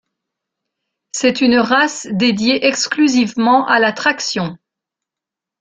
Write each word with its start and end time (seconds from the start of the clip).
C'est 1.11 1.41
une 1.41 1.59
race 1.59 2.07
dédiée 2.11 2.65
exclusivement 2.65 3.67
à 3.67 3.77
la 3.77 3.93
traction. 3.93 4.57